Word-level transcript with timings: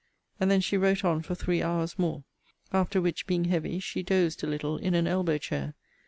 And 0.39 0.49
then 0.49 0.61
she 0.61 0.77
wrote 0.77 1.05
on 1.05 1.21
for 1.21 1.35
three 1.35 1.61
hours 1.61 1.99
more: 1.99 2.23
after 2.73 2.99
which, 2.99 3.27
being 3.27 3.45
heavy, 3.45 3.77
she 3.79 4.01
dozed 4.01 4.43
a 4.43 4.47
little 4.47 4.77
in 4.79 4.95
an 4.95 5.05
elbow 5.05 5.37
chair. 5.37 5.75